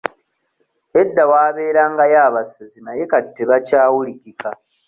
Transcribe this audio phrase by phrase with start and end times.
[1.01, 4.49] Edda waabeerangayo abasezi naye kati tebakyawulikika.